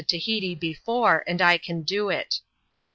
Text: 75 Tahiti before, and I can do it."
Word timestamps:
75 0.03 0.19
Tahiti 0.19 0.55
before, 0.55 1.23
and 1.27 1.43
I 1.43 1.59
can 1.59 1.83
do 1.83 2.09
it." 2.09 2.39